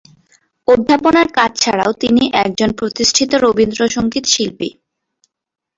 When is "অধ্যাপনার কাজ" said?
0.67-1.51